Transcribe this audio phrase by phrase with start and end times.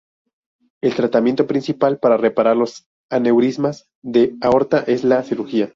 [0.81, 5.69] El tratamiento principal para reparar los aneurismas de aorta es la cirugía.